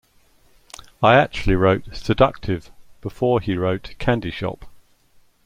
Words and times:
I 1.03 1.13
actually 1.13 1.55
wrote 1.55 1.95
'Seductive' 1.95 2.71
before 3.01 3.39
he 3.39 3.55
wrote 3.55 3.93
'Candy 3.99 4.31
Shop'. 4.31 4.65